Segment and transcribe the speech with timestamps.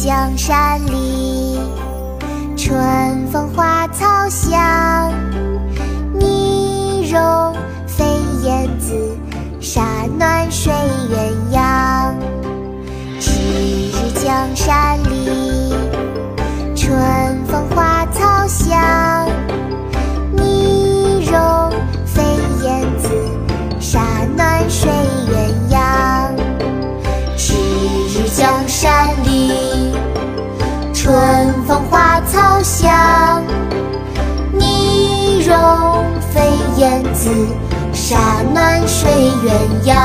[0.00, 1.58] 江山里，
[2.56, 5.12] 春风花草香。
[6.14, 7.52] 泥融
[7.84, 8.04] 飞
[8.44, 8.94] 燕子，
[9.60, 9.82] 沙
[10.16, 10.72] 暖睡
[11.10, 12.14] 鸳鸯。
[13.18, 13.32] 迟
[13.90, 14.87] 日江山
[36.78, 37.28] 燕子，
[37.92, 39.10] 沙暖睡
[39.42, 39.50] 鸳
[39.84, 39.96] 鸯。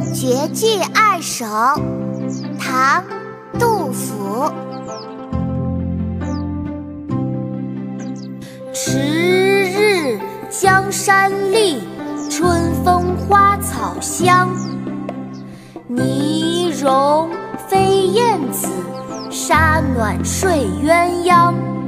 [0.12, 1.46] 《绝句二首》
[2.58, 3.00] 唐·
[3.60, 4.52] 杜甫。
[8.72, 10.18] 迟日
[10.50, 11.80] 江山丽，
[12.28, 14.48] 春风花草香。
[15.86, 17.30] 泥融
[17.68, 18.66] 飞燕子，
[19.30, 21.79] 沙暖睡鸳鸯。